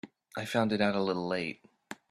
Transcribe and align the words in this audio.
I 0.35 0.45
found 0.45 0.73
it 0.73 0.81
out 0.81 0.95
a 0.95 1.03
little 1.03 1.27
late. 1.27 1.61